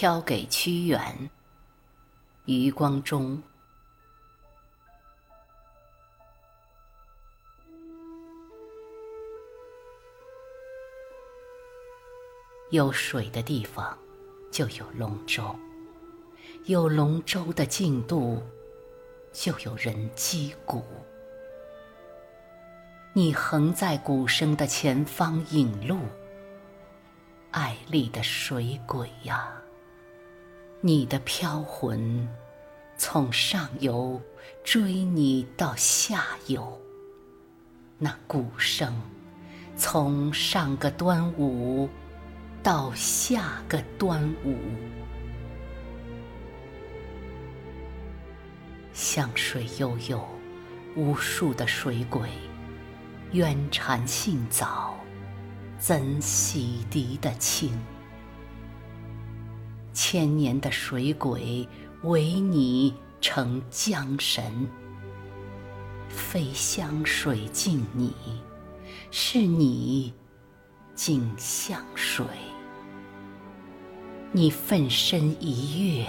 [0.00, 1.30] 飘给屈原。
[2.46, 3.38] 余光中。
[12.70, 13.98] 有水的地方，
[14.50, 15.54] 就有龙舟；
[16.64, 18.42] 有龙舟的进度，
[19.34, 20.82] 就有人击鼓。
[23.12, 25.98] 你横在鼓声的前方引路，
[27.50, 29.52] 爱丽的水鬼呀，
[30.80, 32.28] 你的飘魂
[32.96, 34.20] 从上游
[34.64, 36.80] 追你到下游。
[37.98, 38.94] 那鼓声
[39.76, 41.88] 从上个端午。
[42.62, 44.54] 到下个端午，
[48.92, 50.22] 向水悠悠，
[50.94, 52.28] 无数的水鬼，
[53.32, 54.94] 冤缠性早，
[55.78, 57.72] 怎洗涤得清？
[60.02, 61.68] 千年的水鬼，
[62.04, 64.66] 唯你成江神，
[66.08, 68.10] 非香水敬你，
[69.10, 70.14] 是你
[70.94, 72.24] 敬香水。
[74.32, 76.06] 你奋身一跃，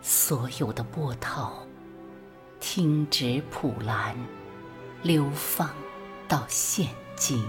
[0.00, 1.52] 所有的波涛
[2.60, 4.16] 听止普兰，
[5.02, 5.68] 流放
[6.28, 6.86] 到现
[7.16, 7.44] 今。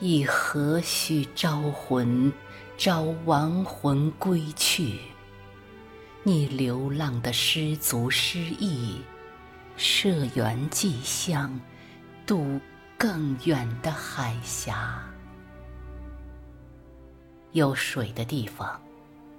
[0.00, 2.32] 以何须招魂，
[2.76, 4.98] 招亡魂归去？
[6.22, 9.00] 你流浪的失足失意，
[9.76, 11.58] 涉远寄乡，
[12.26, 12.60] 渡
[12.96, 15.02] 更远的海峡。
[17.52, 18.80] 有水的地方，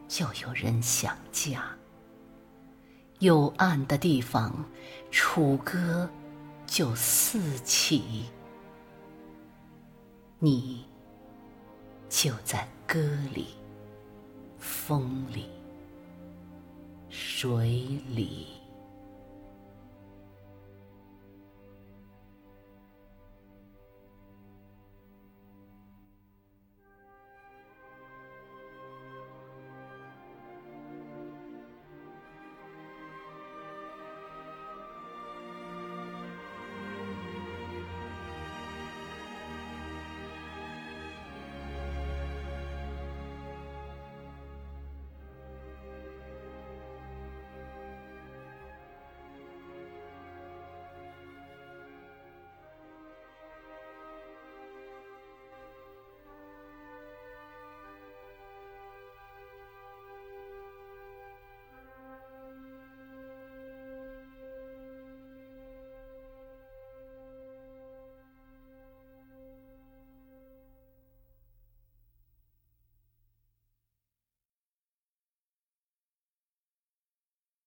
[0.08, 1.60] 就有人想家；
[3.20, 4.66] 有岸的地方，
[5.12, 6.10] 楚歌
[6.66, 8.26] 就四起。
[10.42, 10.86] 你
[12.08, 12.98] 就在歌
[13.34, 13.48] 里、
[14.58, 15.50] 风里、
[17.10, 18.59] 水里。